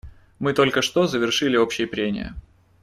Мы 0.39 0.53
только 0.53 0.81
что 0.81 1.05
завершили 1.05 1.57
общие 1.57 1.85
прения. 1.85 2.33